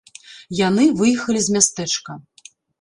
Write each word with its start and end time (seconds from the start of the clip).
Яны 0.59 0.85
выехалі 1.03 1.39
з 1.45 1.55
мястэчка. 1.59 2.19